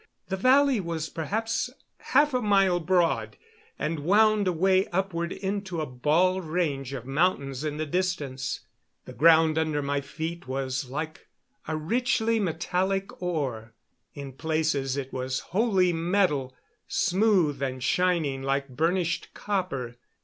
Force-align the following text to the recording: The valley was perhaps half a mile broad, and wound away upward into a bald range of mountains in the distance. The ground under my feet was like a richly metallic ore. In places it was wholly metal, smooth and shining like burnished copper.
The 0.29 0.35
valley 0.35 0.79
was 0.79 1.09
perhaps 1.09 1.69
half 1.99 2.33
a 2.33 2.41
mile 2.41 2.79
broad, 2.79 3.37
and 3.77 3.99
wound 3.99 4.47
away 4.47 4.87
upward 4.87 5.31
into 5.31 5.79
a 5.79 5.85
bald 5.85 6.43
range 6.43 6.91
of 6.93 7.05
mountains 7.05 7.63
in 7.63 7.77
the 7.77 7.85
distance. 7.85 8.61
The 9.05 9.13
ground 9.13 9.59
under 9.59 9.83
my 9.83 10.01
feet 10.01 10.47
was 10.47 10.89
like 10.89 11.27
a 11.67 11.77
richly 11.77 12.39
metallic 12.39 13.21
ore. 13.21 13.75
In 14.15 14.33
places 14.33 14.97
it 14.97 15.13
was 15.13 15.39
wholly 15.53 15.93
metal, 15.93 16.55
smooth 16.87 17.61
and 17.61 17.83
shining 17.83 18.41
like 18.41 18.69
burnished 18.69 19.35
copper. 19.35 19.97